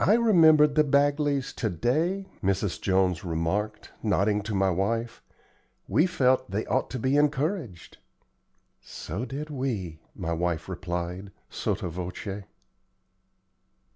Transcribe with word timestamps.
"I 0.00 0.14
remembered 0.14 0.74
the 0.74 0.82
Bagleys 0.82 1.52
to 1.58 1.70
day," 1.70 2.26
Mrs. 2.42 2.80
Jones 2.80 3.22
remarked, 3.22 3.92
nodding 4.02 4.42
to 4.42 4.52
my 4.52 4.68
wife. 4.70 5.22
"We 5.86 6.06
felt 6.08 6.50
they 6.50 6.66
ought 6.66 6.90
to 6.90 6.98
be 6.98 7.16
encouraged." 7.16 7.98
"So 8.80 9.24
did 9.24 9.48
we," 9.48 10.00
my 10.16 10.32
wife 10.32 10.68
replied, 10.68 11.30
sotto 11.48 11.88
voce. 11.88 12.42